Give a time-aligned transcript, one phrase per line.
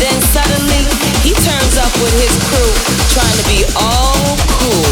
[0.00, 0.80] Then suddenly
[1.20, 2.72] he turns up with his crew,
[3.12, 4.16] trying to be all
[4.56, 4.88] cool.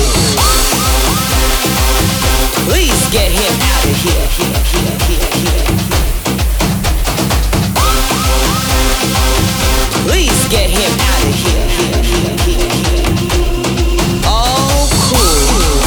[2.68, 4.28] Please get him out of here.
[4.36, 5.64] here, here, here, here.
[10.04, 11.64] Please get him out of here.
[11.72, 12.68] here, here, here,
[13.16, 13.48] here.
[14.28, 15.80] All cool.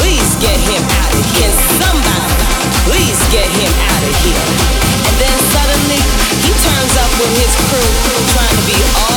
[0.00, 1.44] Please get him out of here.
[1.44, 2.40] Can somebody
[2.88, 4.79] please get him out of here?
[7.20, 9.09] DJ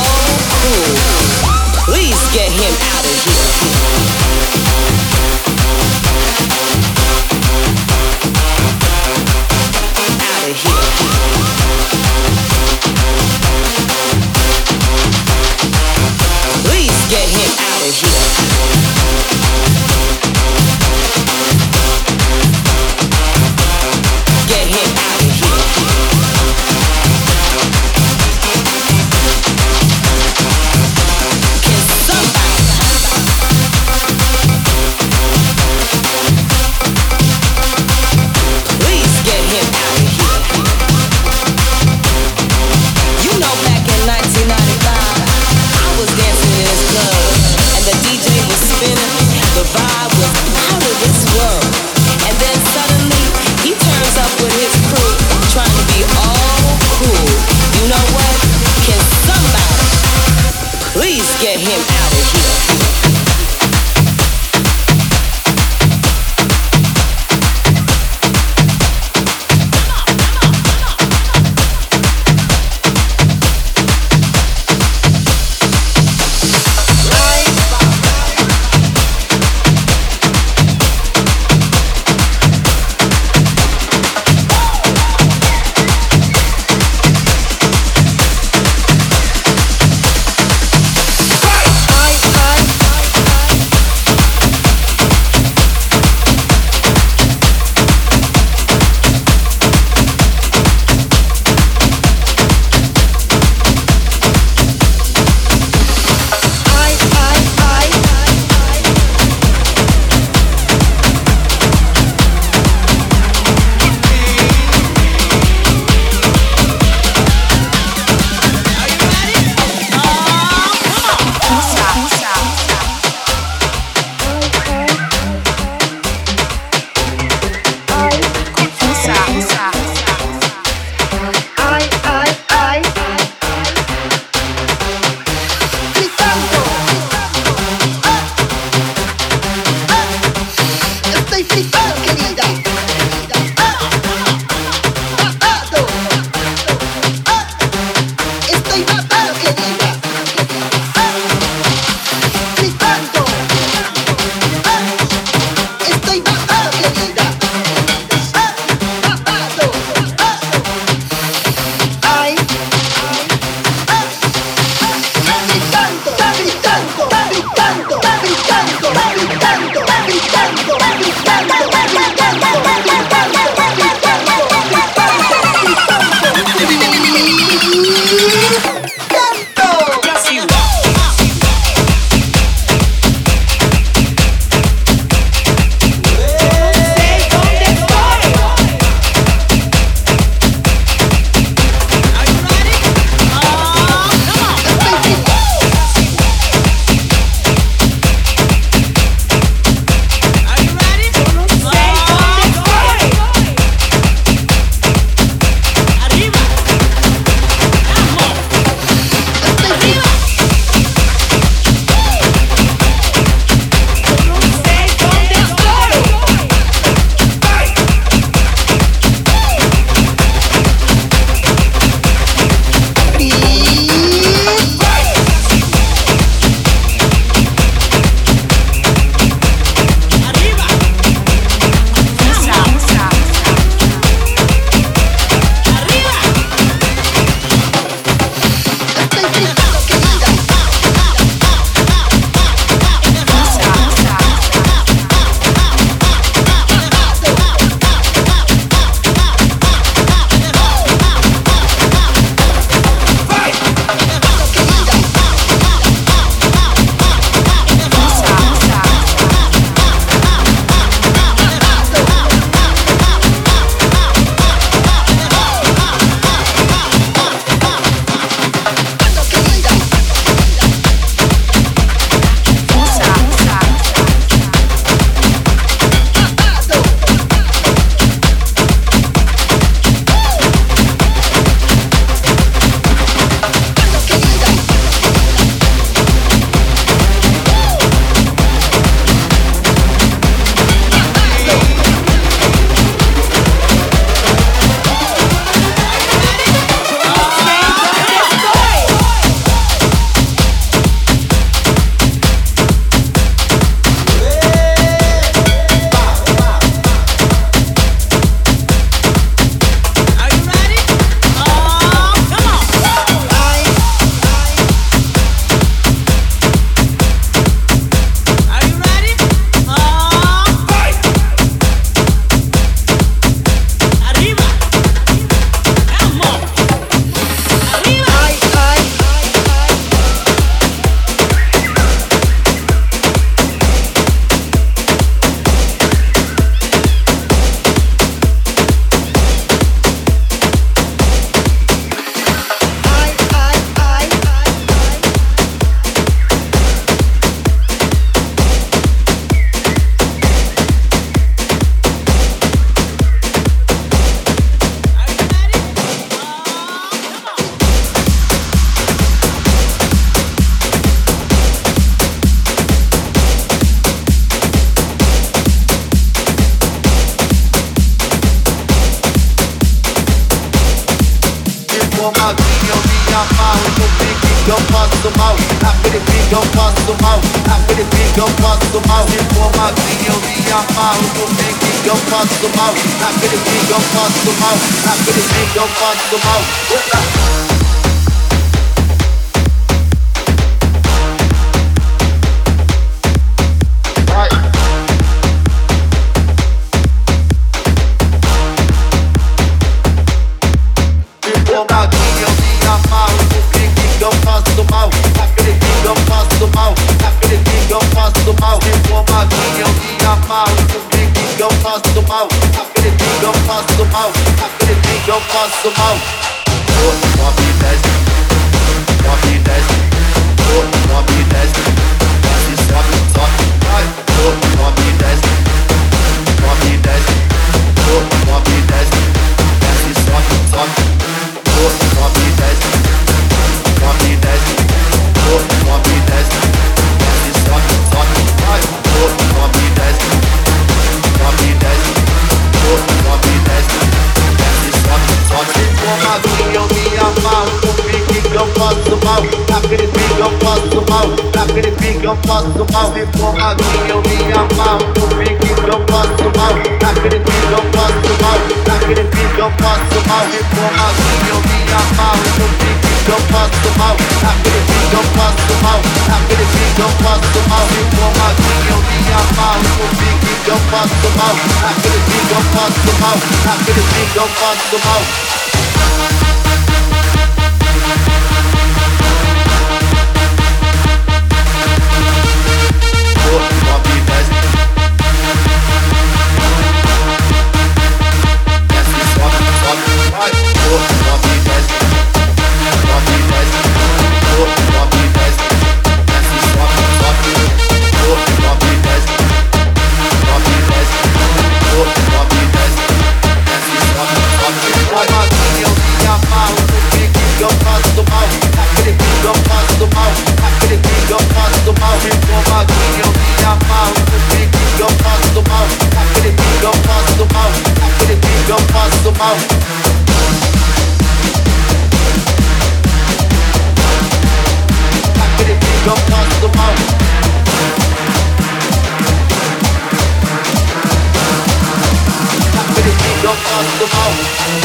[533.84, 534.63] the power.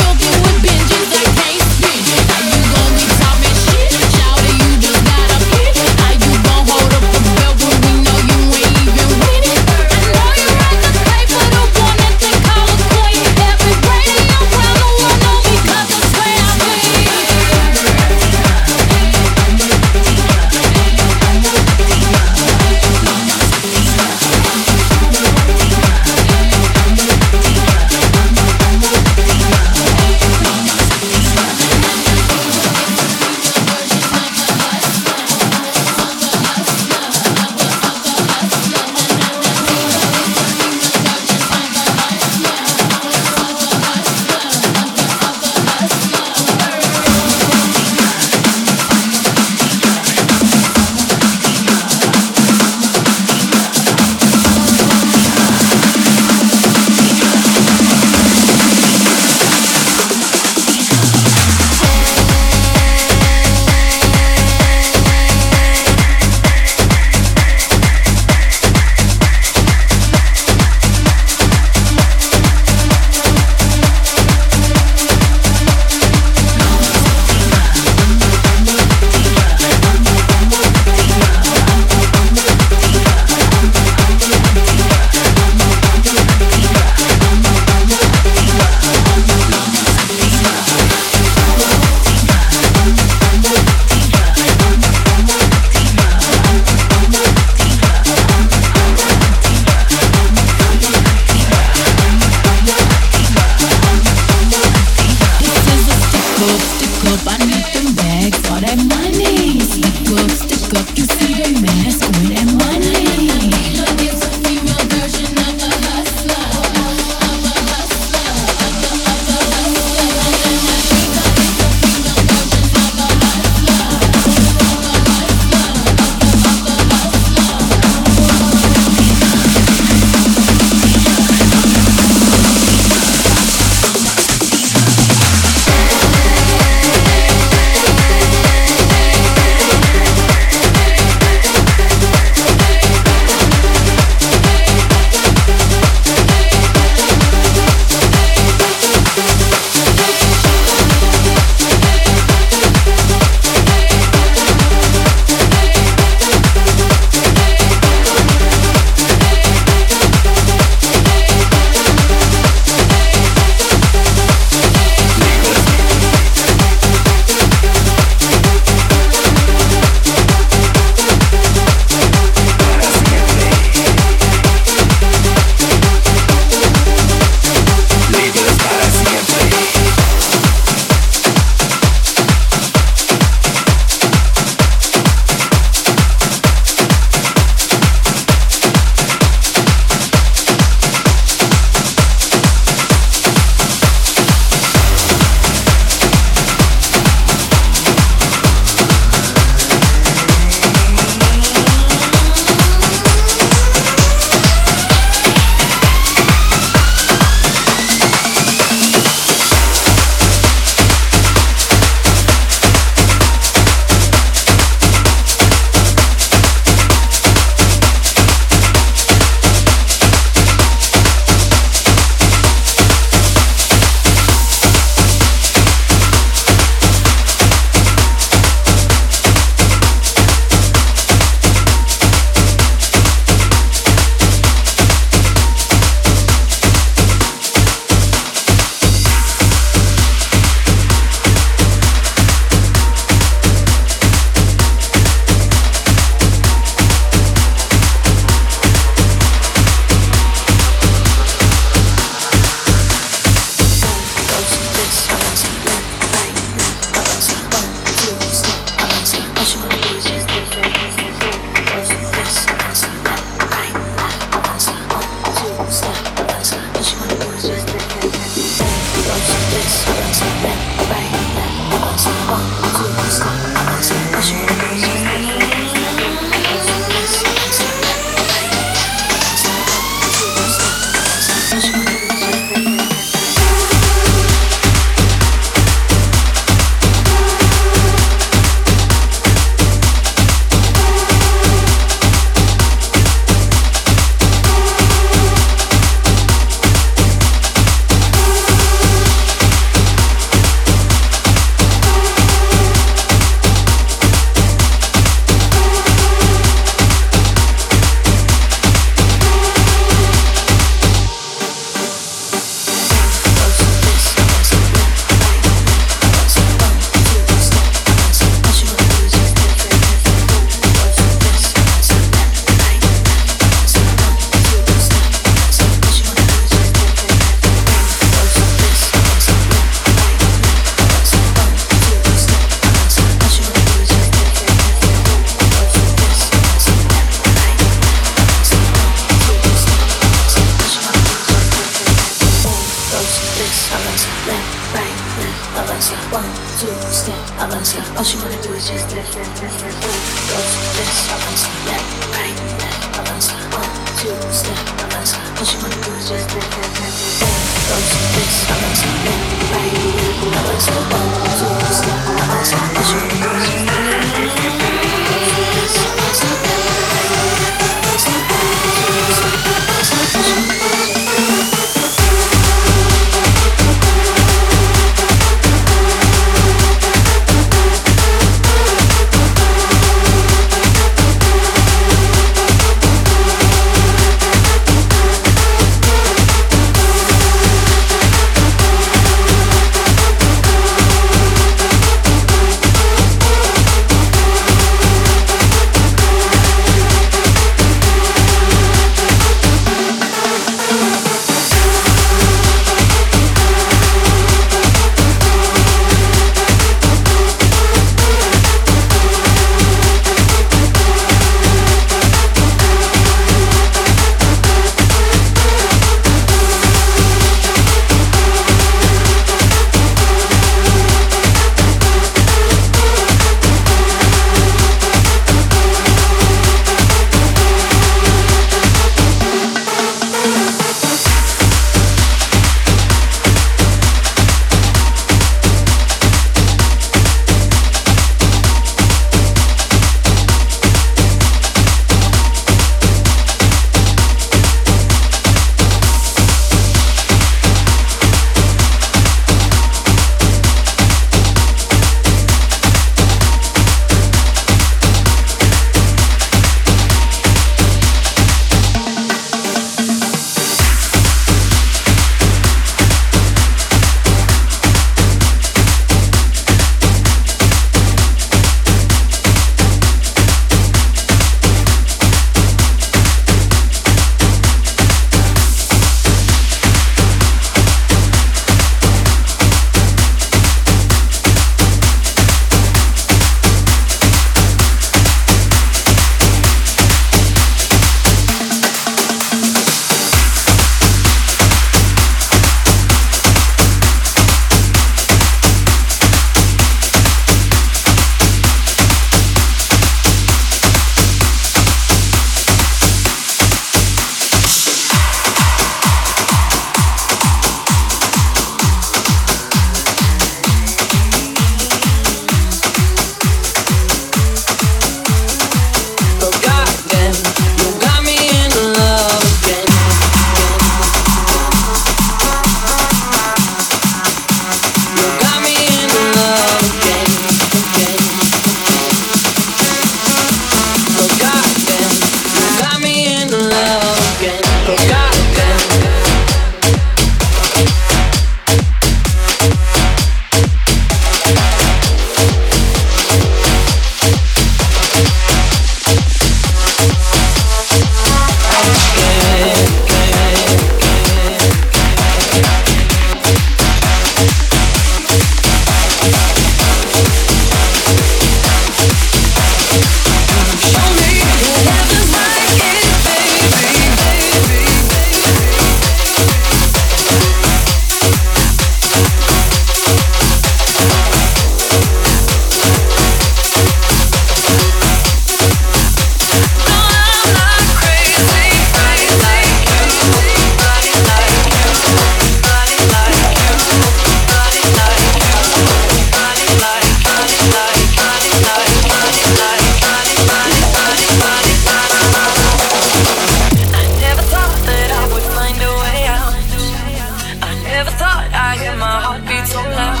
[598.56, 600.00] I hear my heartbeat so loud.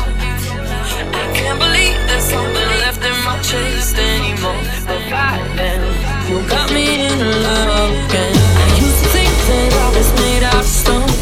[1.12, 4.56] I can't believe there's something left in my chest anymore.
[4.88, 5.84] But right now,
[6.24, 8.32] you got me in love again.
[8.32, 11.12] I used to think that I was made out of stone.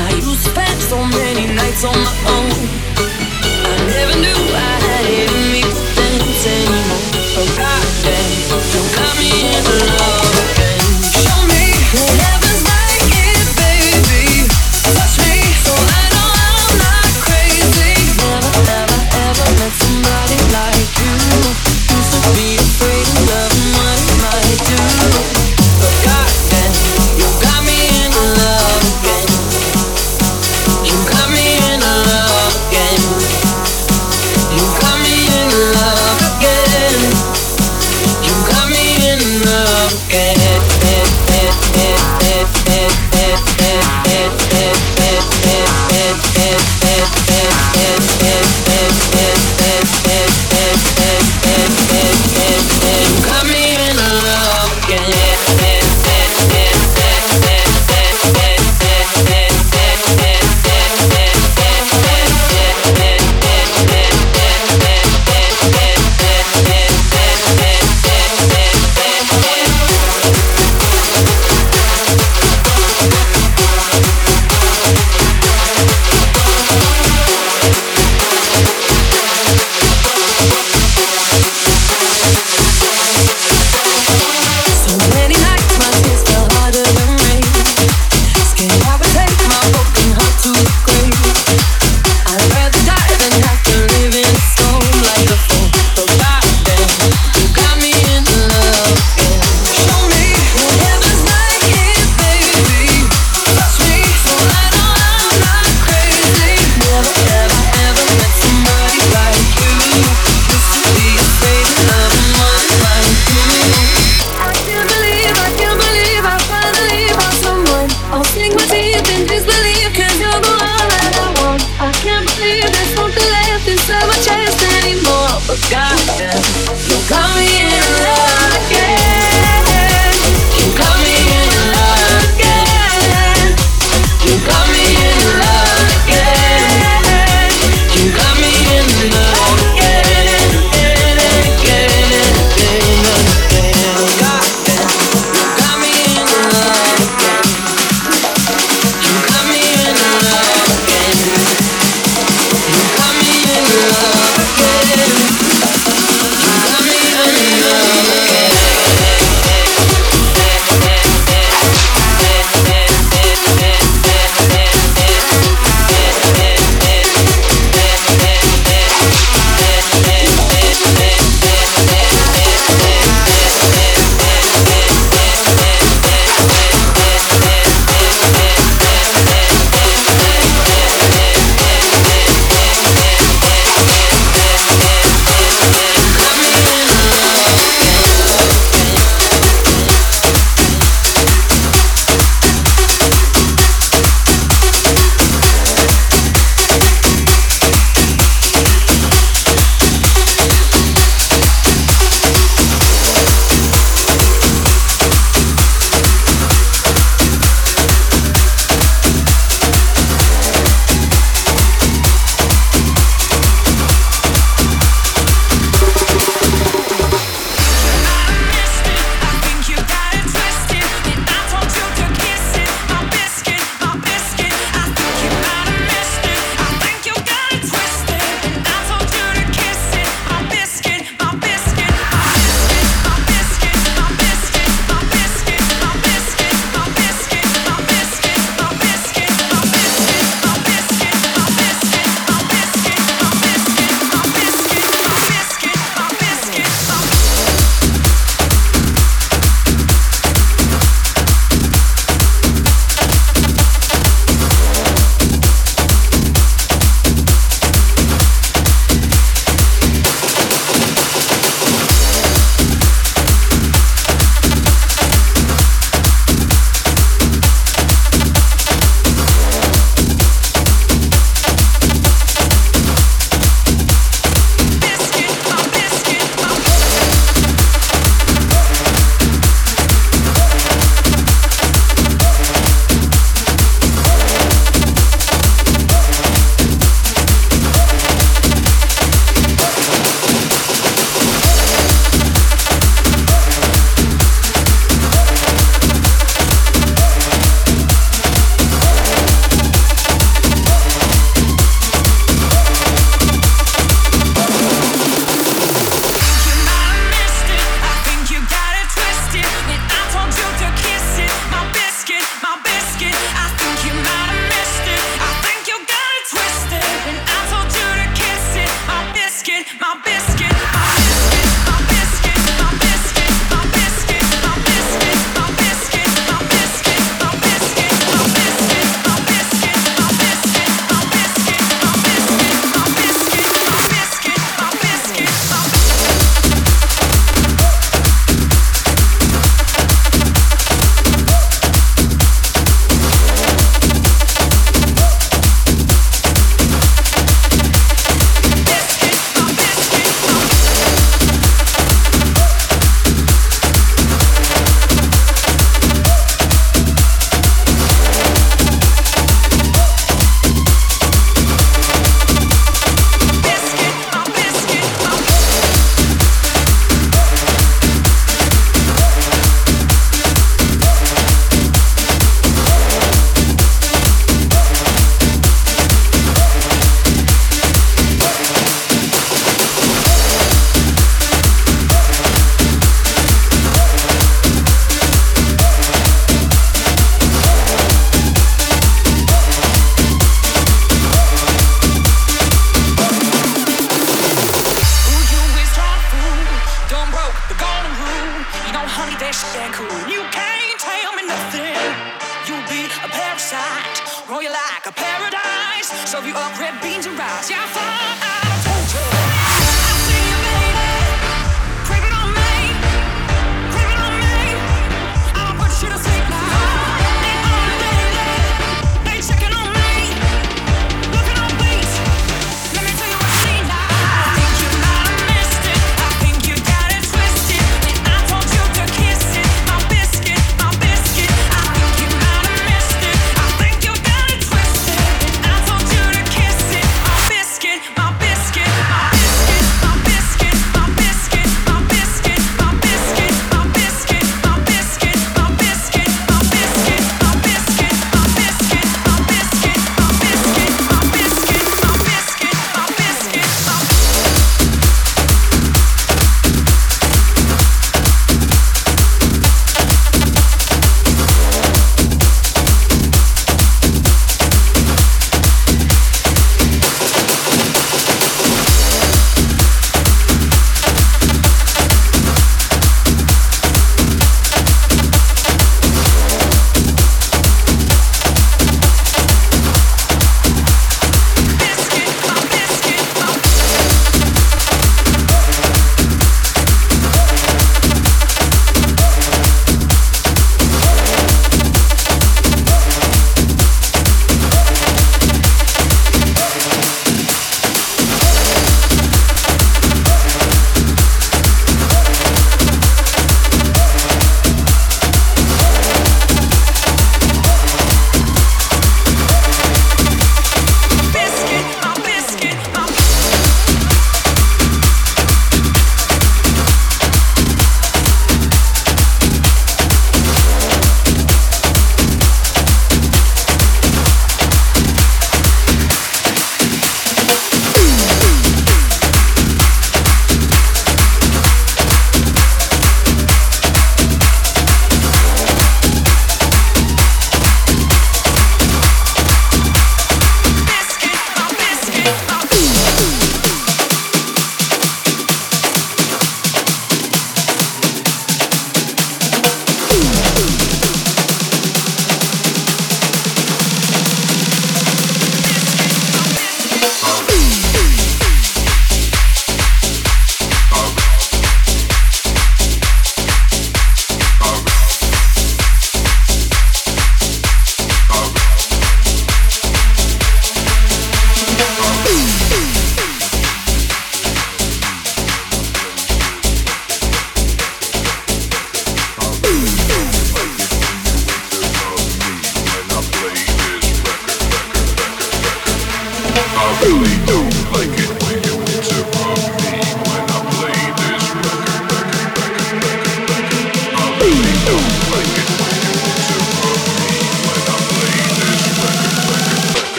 [0.00, 2.16] I used to spend so many nights on my